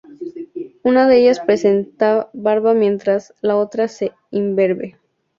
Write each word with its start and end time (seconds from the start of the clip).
Una 0.81 1.05
de 1.07 1.19
ellas 1.19 1.41
presenta 1.41 2.31
barba 2.33 2.73
mientras 2.73 3.35
la 3.41 3.55
otra 3.55 3.83
es 3.83 4.05
imberbe. 4.31 4.97